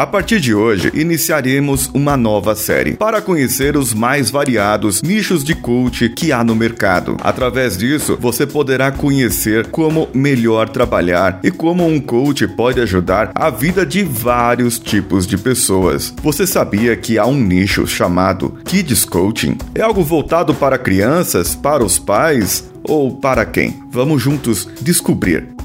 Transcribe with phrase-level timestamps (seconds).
[0.00, 5.54] A partir de hoje, iniciaremos uma nova série para conhecer os mais variados nichos de
[5.54, 7.18] coach que há no mercado.
[7.20, 13.50] Através disso, você poderá conhecer como melhor trabalhar e como um coach pode ajudar a
[13.50, 16.14] vida de vários tipos de pessoas.
[16.22, 19.58] Você sabia que há um nicho chamado Kids Coaching?
[19.74, 23.82] É algo voltado para crianças, para os pais ou para quem?
[23.90, 25.59] Vamos juntos descobrir.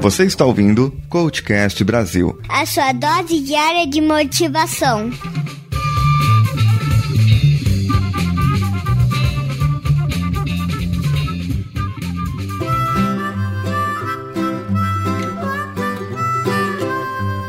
[0.00, 2.38] Você está ouvindo Coachcast Brasil.
[2.48, 5.10] A sua dose diária de motivação.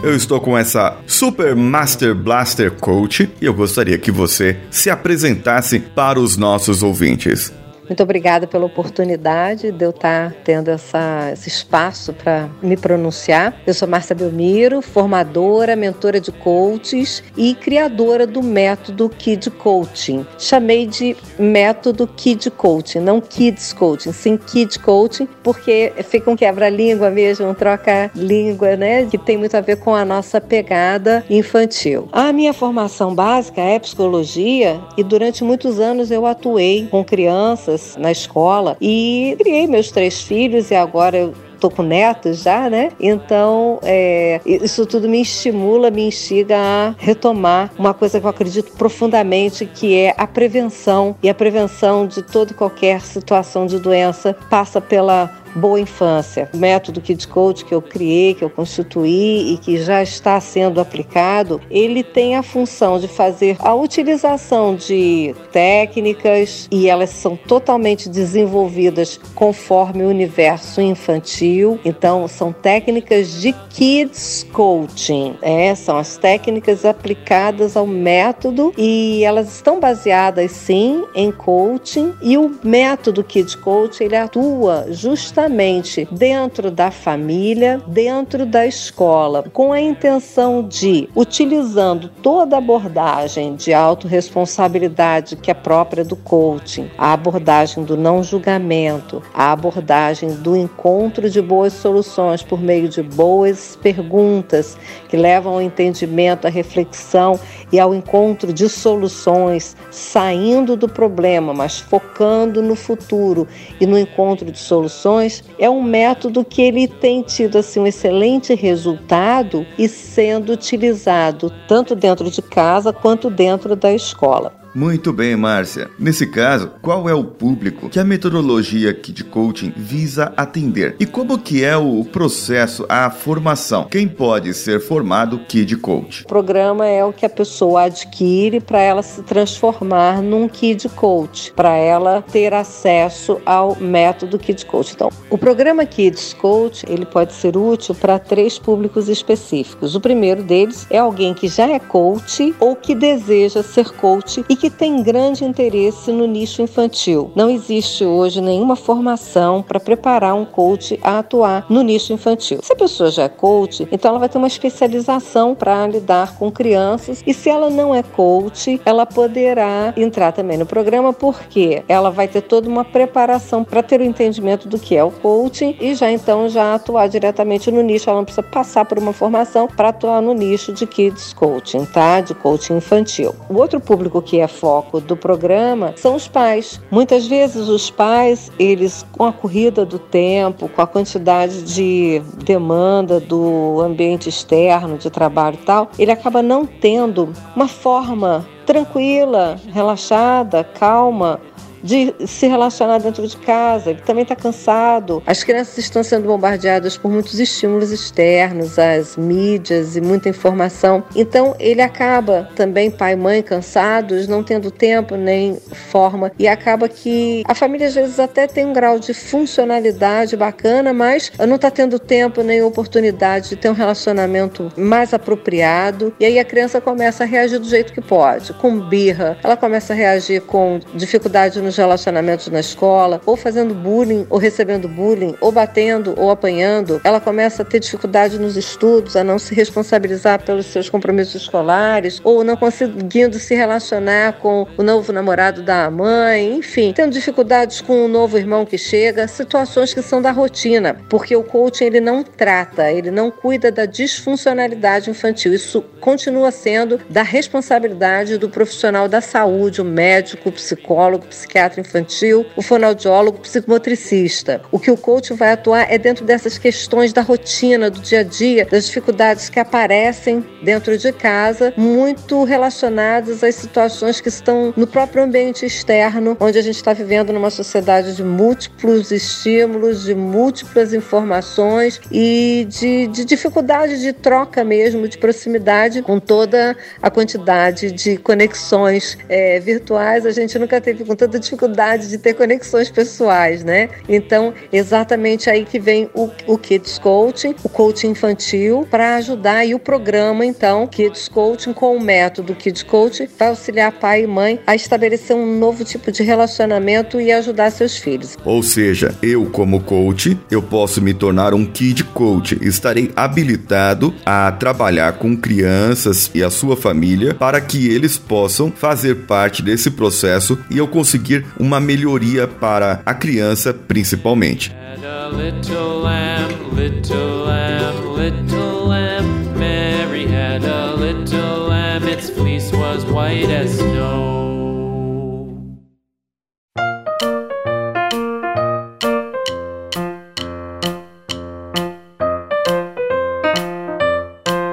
[0.02, 5.80] Eu estou com essa Super Master Blaster Coach e eu gostaria que você se apresentasse
[5.80, 7.54] para os nossos ouvintes.
[7.90, 13.60] Muito obrigada pela oportunidade de eu estar tendo essa, esse espaço para me pronunciar.
[13.66, 20.24] Eu sou Márcia Belmiro, formadora, mentora de coaches e criadora do método Kid Coaching.
[20.38, 27.10] Chamei de método Kid Coaching, não Kids Coaching, sim Kid Coaching, porque fica um quebra-língua
[27.10, 29.08] mesmo, um troca-língua, né?
[29.08, 32.08] Que tem muito a ver com a nossa pegada infantil.
[32.12, 38.12] A minha formação básica é psicologia e durante muitos anos eu atuei com crianças na
[38.12, 42.92] escola e criei meus três filhos e agora eu tô com netos já, né?
[43.00, 48.72] Então, é, isso tudo me estimula, me instiga a retomar uma coisa que eu acredito
[48.72, 51.16] profundamente, que é a prevenção.
[51.22, 56.50] E a prevenção de toda e qualquer situação de doença passa pela Boa Infância.
[56.54, 60.80] O método Kids Coach que eu criei, que eu constituí e que já está sendo
[60.80, 68.08] aplicado, ele tem a função de fazer a utilização de técnicas e elas são totalmente
[68.08, 71.80] desenvolvidas conforme o universo infantil.
[71.84, 75.36] Então, são técnicas de Kids Coaching.
[75.42, 82.38] É, são as técnicas aplicadas ao método e elas estão baseadas sim em coaching e
[82.38, 89.74] o método Kids Coaching ele atua justamente justamente dentro da família, dentro da escola, com
[89.74, 97.14] a intenção de, utilizando toda a abordagem de autorresponsabilidade que é própria do coaching, a
[97.14, 103.76] abordagem do não julgamento, a abordagem do encontro de boas soluções por meio de boas
[103.82, 104.78] perguntas
[105.08, 107.40] que levam ao entendimento, à reflexão
[107.72, 113.48] e ao encontro de soluções, saindo do problema, mas focando no futuro
[113.82, 118.54] e no encontro de soluções é um método que ele tem tido assim um excelente
[118.54, 124.59] resultado e sendo utilizado tanto dentro de casa quanto dentro da escola.
[124.74, 125.90] Muito bem, Márcia.
[125.98, 130.96] Nesse caso, qual é o público que a metodologia Kid Coaching visa atender?
[131.00, 133.86] E como que é o processo, a formação?
[133.86, 136.24] Quem pode ser formado Kid Coach?
[136.24, 141.52] O programa é o que a pessoa adquire para ela se transformar num Kid Coach,
[141.56, 144.94] para ela ter acesso ao método Kid Coach.
[144.94, 149.96] Então, o programa Kids Coach, ele pode ser útil para três públicos específicos.
[149.96, 154.59] O primeiro deles é alguém que já é coach ou que deseja ser coach e
[154.60, 157.32] que tem grande interesse no nicho infantil.
[157.34, 162.60] Não existe hoje nenhuma formação para preparar um coach a atuar no nicho infantil.
[162.62, 166.52] Se a pessoa já é coach, então ela vai ter uma especialização para lidar com
[166.52, 172.12] crianças e se ela não é coach, ela poderá entrar também no programa porque ela
[172.12, 175.96] vai ter toda uma preparação para ter o entendimento do que é o coaching e
[175.96, 178.10] já então já atuar diretamente no nicho.
[178.10, 182.20] Ela não precisa passar por uma formação para atuar no nicho de kids coaching, tá?
[182.20, 183.34] De coaching infantil.
[183.50, 186.82] O outro público que é foco do programa são os pais.
[186.92, 193.20] Muitas vezes os pais, eles com a corrida do tempo, com a quantidade de demanda
[193.20, 200.64] do ambiente externo, de trabalho e tal, ele acaba não tendo uma forma tranquila, relaxada,
[200.64, 201.40] calma
[201.84, 205.22] de se relacionar dentro de casa, ele também está cansado.
[205.26, 211.04] As crianças estão sendo bombardeadas por muitos estímulos externos, as mídias e muita informação.
[211.16, 215.58] Então ele acaba também, pai e mãe, cansados, não tendo tempo nem
[215.92, 220.94] forma, e acaba que a família às vezes até tem um grau de funcionalidade bacana,
[220.94, 226.14] mas não está tendo tempo nem oportunidade de ter um relacionamento mais apropriado.
[226.20, 229.94] E aí a criança começa a reagir do jeito que pode, com birra, ela começa
[229.94, 235.36] a reagir com dificuldade no nos relacionamentos na escola, ou fazendo bullying, ou recebendo bullying,
[235.40, 240.44] ou batendo, ou apanhando, ela começa a ter dificuldade nos estudos, a não se responsabilizar
[240.44, 246.56] pelos seus compromissos escolares, ou não conseguindo se relacionar com o novo namorado da mãe,
[246.56, 251.36] enfim, tendo dificuldades com o novo irmão que chega, situações que são da rotina, porque
[251.36, 255.54] o coaching ele não trata, ele não cuida da disfuncionalidade infantil.
[255.54, 261.59] Isso continua sendo da responsabilidade do profissional da saúde, o médico, o psicólogo, o psiquiatra
[261.80, 264.62] infantil, o fonoaudiólogo, o psicomotricista.
[264.72, 268.24] O que o coach vai atuar é dentro dessas questões da rotina, do dia a
[268.24, 274.88] dia, das dificuldades que aparecem dentro de casa, muito relacionadas às situações que estão no
[274.88, 280.94] próprio ambiente externo, onde a gente está vivendo numa sociedade de múltiplos estímulos, de múltiplas
[280.94, 288.18] informações e de, de dificuldade de troca mesmo, de proximidade com toda a quantidade de
[288.18, 290.26] conexões é, virtuais.
[290.26, 293.90] A gente nunca teve com tanta dificuldade de ter conexões pessoais, né?
[294.08, 299.74] Então, exatamente aí que vem o, o Kids Coaching, o coaching infantil, para ajudar e
[299.74, 304.60] o programa, então, Kids Coaching com o método Kids Coaching vai auxiliar pai e mãe
[304.68, 308.38] a estabelecer um novo tipo de relacionamento e ajudar seus filhos.
[308.46, 312.58] Ou seja, eu como coach, eu posso me tornar um Kid Coach.
[312.62, 319.16] Estarei habilitado a trabalhar com crianças e a sua família para que eles possam fazer
[319.26, 324.74] parte desse processo e eu conseguir uma melhoria para a criança principalmente.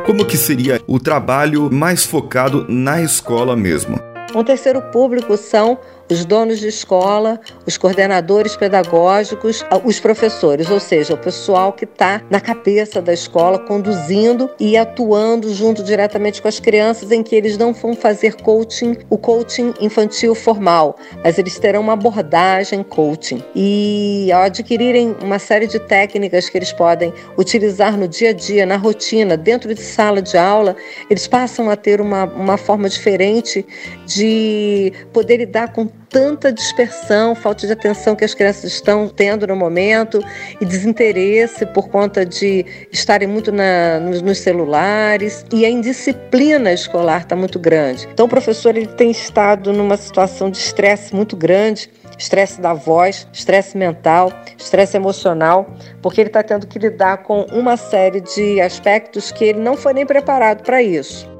[0.06, 3.98] Como que seria o trabalho mais focado na escola mesmo?
[4.34, 5.78] Um terceiro público são
[6.10, 12.22] os donos de escola, os coordenadores pedagógicos, os professores, ou seja, o pessoal que está
[12.30, 17.56] na cabeça da escola, conduzindo e atuando junto diretamente com as crianças, em que eles
[17.56, 23.42] não vão fazer coaching, o coaching infantil formal, mas eles terão uma abordagem coaching.
[23.54, 28.64] E ao adquirirem uma série de técnicas que eles podem utilizar no dia a dia,
[28.66, 30.76] na rotina, dentro de sala de aula,
[31.10, 33.66] eles passam a ter uma, uma forma diferente
[34.06, 39.56] de poder lidar com tanta dispersão, falta de atenção que as crianças estão tendo no
[39.56, 40.22] momento
[40.60, 47.22] e desinteresse por conta de estarem muito na, nos, nos, celulares e a indisciplina escolar
[47.22, 48.08] está muito grande.
[48.12, 53.26] Então o professor ele tem estado numa situação de estresse muito grande, estresse da voz,
[53.32, 55.70] estresse mental, estresse emocional,
[56.00, 59.92] porque ele está tendo que lidar com uma série de aspectos que ele não foi
[59.92, 61.35] nem preparado para isso.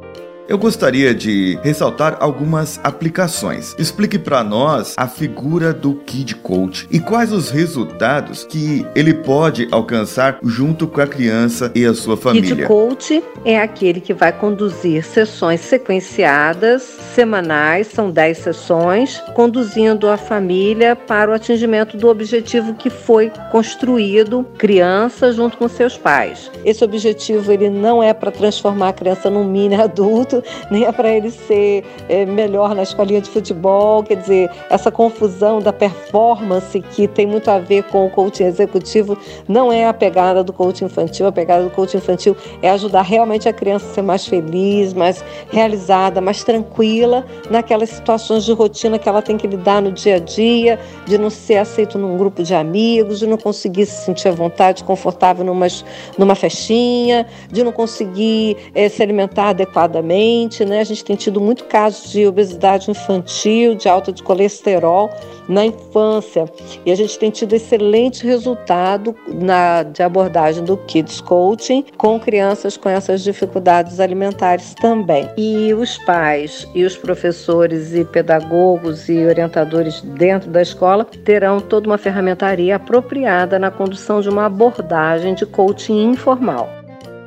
[0.49, 3.75] Eu gostaria de ressaltar algumas aplicações.
[3.81, 9.67] Explique para nós a figura do Kid Coach e quais os resultados que ele pode
[9.73, 12.55] alcançar junto com a criança e a sua família.
[12.55, 20.17] Kid Coach é aquele que vai conduzir sessões sequenciadas, semanais, são 10 sessões, conduzindo a
[20.17, 26.53] família para o atingimento do objetivo que foi construído, criança junto com seus pais.
[26.65, 30.36] Esse objetivo ele não é para transformar a criança num mini adulto,
[30.71, 34.03] nem é para ele ser é, melhor na escolinha de futebol.
[34.03, 39.19] Quer dizer, essa confusão da performance que tem muito a ver com o coaching executivo
[39.49, 41.27] não é a pegada do coaching infantil.
[41.27, 45.25] A pegada do coaching infantil é ajudar realmente a criança a ser mais feliz, mais
[45.51, 50.19] realizada, mais tranquila naquelas situações de rotina que ela tem que lidar no dia a
[50.19, 54.33] dia, de não ser aceito num grupo de amigos, de não conseguir se sentir à
[54.33, 55.67] vontade, confortável numa,
[56.19, 60.26] numa festinha, de não conseguir é, se alimentar adequadamente
[60.67, 60.81] né?
[60.81, 65.11] A gente tem tido muito casos de obesidade infantil, de alta de colesterol
[65.49, 66.51] na infância.
[66.85, 72.77] E a gente tem tido excelente resultado na, de abordagem do Kids Coaching com crianças
[72.77, 75.29] com essas dificuldades alimentares também.
[75.37, 81.87] E os pais e os professores e pedagogos e orientadores dentro da escola terão toda
[81.87, 86.86] uma ferramentaria apropriada na condução de uma abordagem de coaching informal.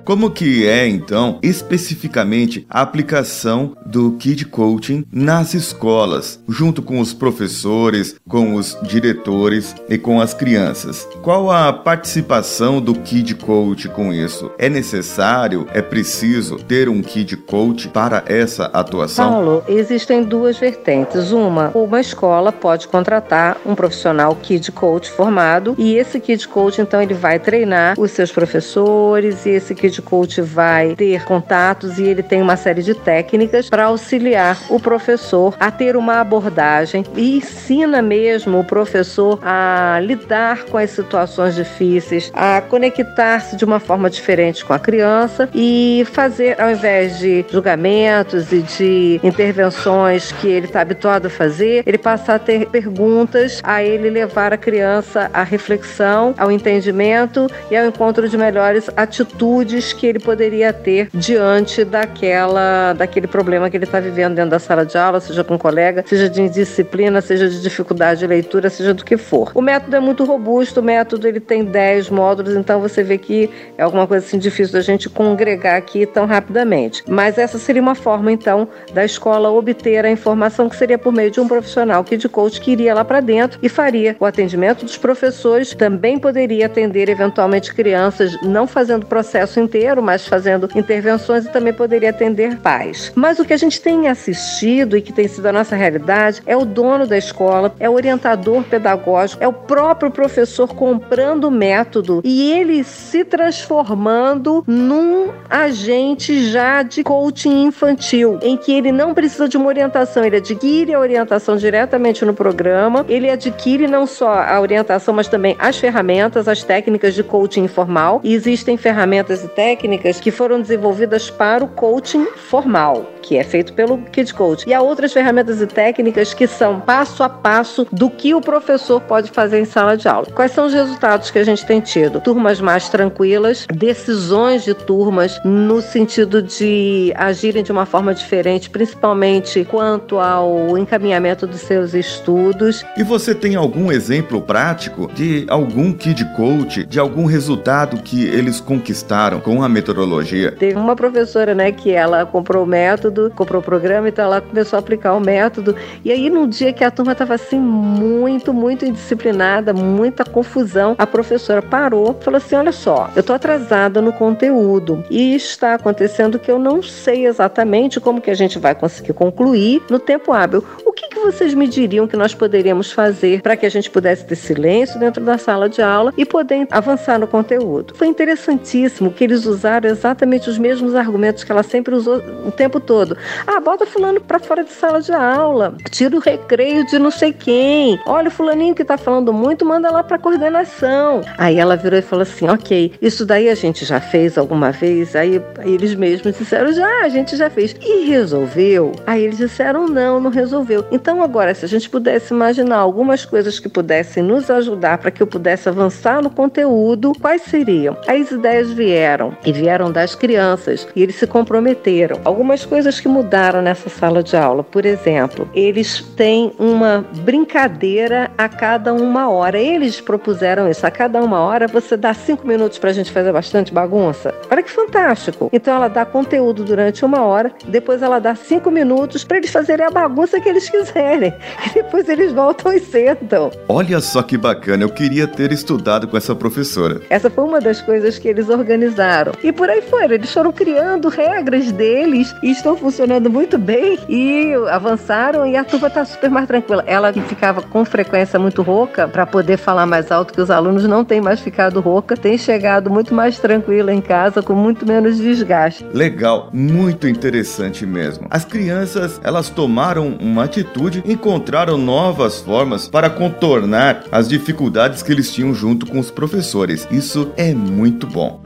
[0.10, 7.14] Como que é então especificamente a aplicação do Kid Coaching nas escolas, junto com os
[7.14, 11.08] professores, com os diretores e com as crianças?
[11.22, 14.50] Qual a participação do Kid Coach com isso?
[14.58, 19.30] É necessário, é preciso ter um Kid Coach para essa atuação?
[19.32, 21.32] Paulo, existem duas vertentes.
[21.32, 27.00] Uma, uma escola pode contratar um profissional Kid Coach formado e esse Kid Coach então
[27.00, 32.04] ele vai treinar os seus professores e esse Kid head coach vai ter contatos e
[32.04, 37.38] ele tem uma série de técnicas para auxiliar o professor a ter uma abordagem e
[37.38, 44.10] ensina mesmo o professor a lidar com as situações difíceis, a conectar-se de uma forma
[44.10, 50.66] diferente com a criança e fazer, ao invés de julgamentos e de intervenções que ele
[50.66, 55.44] está habituado a fazer, ele passar a ter perguntas, a ele levar a criança à
[55.44, 62.94] reflexão, ao entendimento e ao encontro de melhores atitudes que ele poderia ter diante daquela,
[62.94, 66.04] daquele problema que ele está vivendo dentro da sala de aula, seja com um colega,
[66.08, 69.52] seja de indisciplina, seja de dificuldade de leitura, seja do que for.
[69.56, 73.50] O método é muito robusto, o método ele tem 10 módulos, então você vê que
[73.78, 77.04] é alguma coisa assim difícil da gente congregar aqui tão rapidamente.
[77.08, 81.32] Mas essa seria uma forma então da escola obter a informação que seria por meio
[81.32, 84.86] de um profissional que de coach que iria lá para dentro e faria o atendimento
[84.86, 91.50] dos professores, também poderia atender eventualmente crianças, não fazendo processo inteiro, mas fazendo intervenções e
[91.50, 93.12] também poderia atender pais.
[93.16, 96.58] Mas o que a gente tem assistido e que tem sido a nossa realidade é
[96.58, 102.22] o dono da escola, é o orientador pedagógico, é o próprio professor comprando o método
[102.24, 109.48] e ele se transformando num agente já de coaching infantil, em que ele não precisa
[109.48, 114.60] de uma orientação, ele adquire a orientação diretamente no programa, ele adquire não só a
[114.60, 118.20] orientação, mas também as ferramentas, as técnicas de coaching informal.
[118.24, 123.74] E existem ferramentas e técnicas que foram desenvolvidas para o coaching formal, que é feito
[123.74, 124.64] pelo Kid Coach.
[124.66, 129.02] E há outras ferramentas e técnicas que são passo a passo do que o professor
[129.02, 130.28] pode fazer em sala de aula.
[130.28, 132.22] Quais são os resultados que a gente tem tido?
[132.22, 139.66] Turmas mais tranquilas, decisões de turmas no sentido de agirem de uma forma diferente, principalmente
[139.66, 142.86] quanto ao encaminhamento dos seus estudos.
[142.96, 148.62] E você tem algum exemplo prático de algum Kid Coach, de algum resultado que eles
[148.62, 150.52] conquistaram com a metodologia?
[150.52, 154.78] Teve uma professora, né, que ela comprou o método, comprou o programa, então ela começou
[154.78, 155.76] a aplicar o método.
[156.06, 161.08] E aí, num dia que a turma estava assim, muito, muito indisciplinada, muita confusão, a
[161.08, 166.38] professora parou e falou assim: Olha só, eu estou atrasada no conteúdo e está acontecendo
[166.38, 170.64] que eu não sei exatamente como que a gente vai conseguir concluir no tempo hábil.
[170.86, 174.26] O que, que vocês me diriam que nós poderíamos fazer para que a gente pudesse
[174.26, 177.94] ter silêncio dentro da sala de aula e poder avançar no conteúdo?
[177.96, 182.80] Foi interessantíssimo que eles usaram exatamente os mesmos argumentos que ela sempre usou o tempo
[182.80, 183.18] todo.
[183.46, 187.34] Ah, bota fulano para fora de sala de aula, tira o recreio de não sei
[187.34, 188.00] quem.
[188.06, 191.22] Olha, o fulaninho que está falando muito, manda lá para coordenação.
[191.38, 195.16] Aí ela virou e falou assim: ok, isso daí a gente já fez alguma vez?
[195.16, 197.76] Aí, aí eles mesmos disseram: já, a gente já fez.
[197.82, 198.92] E resolveu?
[199.06, 200.86] Aí eles disseram: não, não resolveu.
[200.92, 205.24] Então, agora, se a gente pudesse imaginar algumas coisas que pudessem nos ajudar para que
[205.24, 207.98] eu pudesse avançar no conteúdo, quais seriam?
[208.08, 212.20] As ideias vieram e vieram das crianças e eles se comprometeram.
[212.24, 218.48] Algumas coisas que mudaram nessa sala de aula, por exemplo, eles têm uma brincadeira a
[218.48, 219.58] cada uma hora.
[219.58, 220.86] Eles propuseram isso.
[220.86, 224.34] A cada uma hora você dá cinco minutos para a gente fazer bastante bagunça.
[224.52, 225.50] Olha que fantástico.
[225.52, 229.86] Então ela dá conteúdo durante uma hora, depois ela dá cinco minutos para eles fazerem
[229.86, 230.99] a bagunça que eles quiserem.
[231.00, 233.52] E depois eles voltam e sentam.
[233.68, 237.02] Olha só que bacana, eu queria ter estudado com essa professora.
[237.10, 239.34] Essa foi uma das coisas que eles organizaram.
[239.44, 244.54] E por aí fora, eles foram criando regras deles e estão funcionando muito bem e
[244.70, 246.84] avançaram e a turma está super mais tranquila.
[246.88, 251.06] Ela ficava com frequência muito rouca para poder falar mais alto que os alunos não
[251.06, 255.86] tem mais ficado rouca, tem chegado muito mais tranquila em casa com muito menos desgaste.
[255.94, 258.28] Legal, muito interessante mesmo.
[258.30, 265.32] As crianças, elas tomaram uma atitude, encontraram novas formas para contornar as dificuldades que eles
[265.32, 266.88] tinham junto com os professores.
[266.92, 268.42] Isso é muito bom.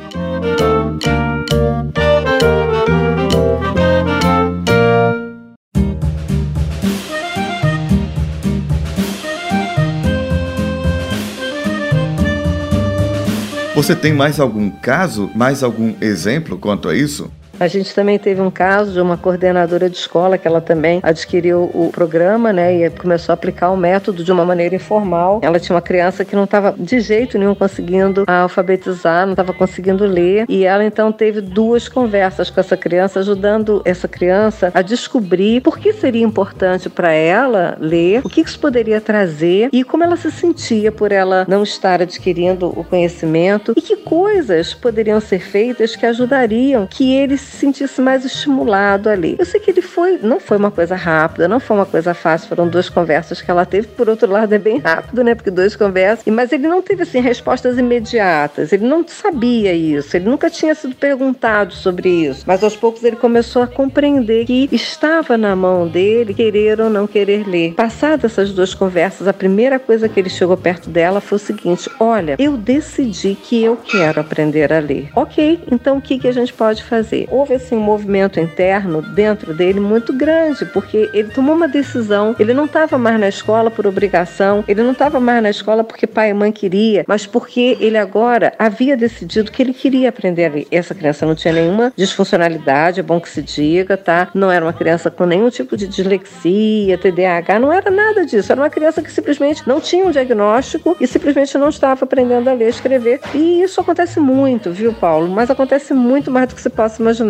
[13.75, 17.29] Você tem mais algum caso, mais algum exemplo quanto a isso?
[17.63, 21.71] A gente também teve um caso de uma coordenadora de escola que ela também adquiriu
[21.73, 25.39] o programa, né, e começou a aplicar o método de uma maneira informal.
[25.41, 30.03] Ela tinha uma criança que não estava de jeito nenhum conseguindo alfabetizar, não estava conseguindo
[30.03, 35.61] ler, e ela então teve duas conversas com essa criança, ajudando essa criança a descobrir
[35.61, 40.17] por que seria importante para ela ler, o que isso poderia trazer e como ela
[40.17, 45.95] se sentia por ela não estar adquirindo o conhecimento e que coisas poderiam ser feitas
[45.95, 49.35] que ajudariam que eles se sentisse mais estimulado ali.
[49.39, 52.49] Eu sei que ele foi, não foi uma coisa rápida, não foi uma coisa fácil,
[52.49, 55.35] foram duas conversas que ela teve, por outro lado é bem rápido, né?
[55.35, 60.25] Porque duas conversas, mas ele não teve assim respostas imediatas, ele não sabia isso, ele
[60.25, 65.37] nunca tinha sido perguntado sobre isso, mas aos poucos ele começou a compreender que estava
[65.37, 67.73] na mão dele querer ou não querer ler.
[67.73, 71.89] Passadas essas duas conversas, a primeira coisa que ele chegou perto dela foi o seguinte:
[71.99, 75.09] Olha, eu decidi que eu quero aprender a ler.
[75.15, 77.27] Ok, então o que, que a gente pode fazer?
[77.33, 82.35] Houve assim um movimento interno dentro dele muito grande, porque ele tomou uma decisão.
[82.37, 86.05] Ele não estava mais na escola por obrigação, ele não estava mais na escola porque
[86.05, 90.67] pai e mãe queria, mas porque ele agora havia decidido que ele queria aprender.
[90.69, 94.27] Essa criança não tinha nenhuma disfuncionalidade, é bom que se diga, tá?
[94.35, 98.51] Não era uma criança com nenhum tipo de dislexia, TDAH, não era nada disso.
[98.51, 102.53] Era uma criança que simplesmente não tinha um diagnóstico e simplesmente não estava aprendendo a
[102.53, 103.21] ler escrever.
[103.33, 105.27] E isso acontece muito, viu, Paulo?
[105.27, 107.22] Mas acontece muito mais do que se possa imaginar.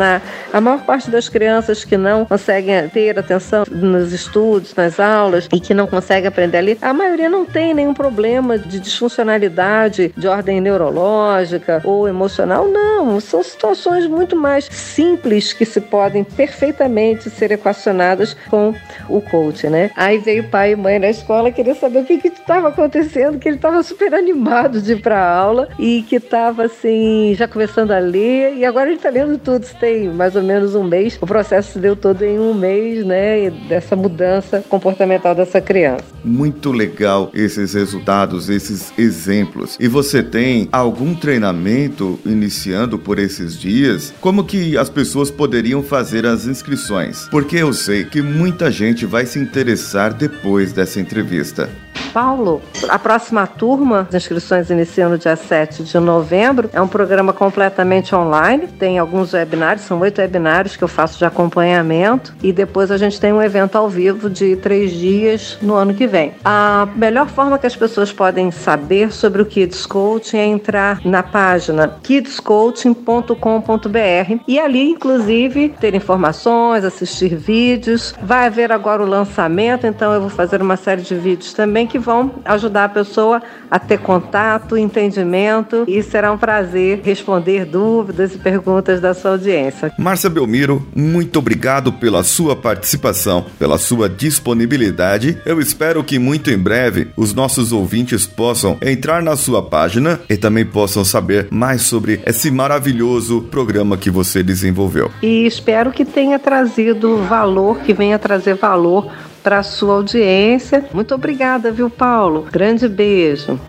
[0.52, 5.60] A maior parte das crianças que não conseguem ter atenção nos estudos, nas aulas e
[5.60, 10.28] que não conseguem aprender a ler, a maioria não tem nenhum problema de disfuncionalidade de
[10.28, 13.20] ordem neurológica ou emocional, não.
[13.20, 18.74] São situações muito mais simples que se podem perfeitamente ser equacionadas com
[19.10, 19.92] o coach, né?
[19.96, 23.58] Aí veio pai e mãe na escola querer saber o que estava acontecendo, que ele
[23.58, 28.56] estava super animado de ir para aula e que estava assim, já começando a ler,
[28.56, 31.18] e agora ele está lendo tudo, tem mais ou menos um mês.
[31.22, 33.50] O processo se deu todo em um mês, né?
[33.68, 36.13] Dessa mudança comportamental dessa criança.
[36.24, 39.78] Muito legal esses resultados, esses exemplos.
[39.80, 44.14] E você tem algum treinamento iniciando por esses dias?
[44.22, 47.28] Como que as pessoas poderiam fazer as inscrições?
[47.30, 51.70] Porque eu sei que muita gente vai se interessar depois dessa entrevista.
[52.14, 56.70] Paulo, a próxima turma, as inscrições iniciam no dia 7 de novembro.
[56.72, 58.68] É um programa completamente online.
[58.68, 62.36] Tem alguns webinários, são oito webinários que eu faço de acompanhamento.
[62.44, 66.06] E depois a gente tem um evento ao vivo de três dias no ano que
[66.06, 66.13] vem.
[66.44, 71.24] A melhor forma que as pessoas podem saber sobre o Kids Coaching é entrar na
[71.24, 78.14] página kidscoaching.com.br e ali, inclusive, ter informações, assistir vídeos.
[78.22, 81.98] Vai haver agora o lançamento, então eu vou fazer uma série de vídeos também que
[81.98, 88.38] vão ajudar a pessoa a ter contato, entendimento e será um prazer responder dúvidas e
[88.38, 89.92] perguntas da sua audiência.
[89.98, 95.38] Márcia Belmiro, muito obrigado pela sua participação, pela sua disponibilidade.
[95.46, 100.38] Eu espero que muito em breve os nossos ouvintes possam entrar na sua página e
[100.38, 105.12] também possam saber mais sobre esse maravilhoso programa que você desenvolveu.
[105.22, 110.86] E espero que tenha trazido valor, que venha trazer valor para a sua audiência.
[110.94, 112.48] Muito obrigada, viu, Paulo?
[112.52, 113.60] Grande beijo.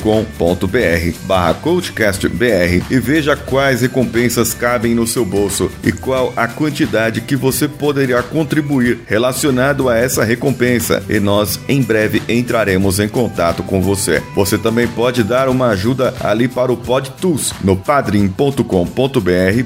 [1.54, 7.66] CoachCastBR e veja quais recompensas cabem no seu bolso e qual a quantidade que você
[7.66, 11.02] poderia contribuir relacionado a essa recompensa.
[11.08, 14.22] E nós em breve entraremos em contato com você.
[14.34, 18.62] Você também pode dar uma ajuda ali para o PodTools no padrim.com.br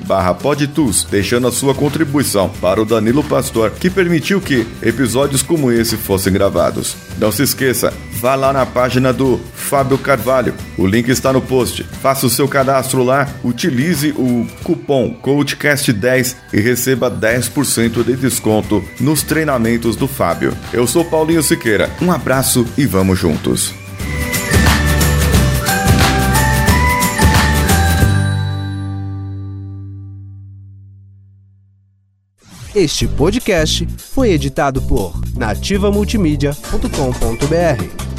[0.06, 5.70] barra PodTools, deixando a sua contribuição para o Danilo Pastor, que permitiu que episódios como
[5.70, 6.96] esse fossem gravados.
[7.18, 9.40] Não se esqueça, vá lá na página do
[9.72, 10.52] Fábio Carvalho.
[10.76, 11.82] O link está no post.
[11.82, 19.22] Faça o seu cadastro lá, utilize o cupom CoachCast10 e receba 10% de desconto nos
[19.22, 20.54] treinamentos do Fábio.
[20.74, 21.90] Eu sou Paulinho Siqueira.
[22.02, 23.72] Um abraço e vamos juntos.
[32.74, 38.11] Este podcast foi editado por nativamultimídia.com.br.